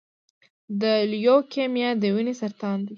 د 0.81 0.83
لیوکیمیا 1.11 1.89
د 2.01 2.03
وینې 2.15 2.33
سرطان 2.41 2.77
دی. 2.83 2.89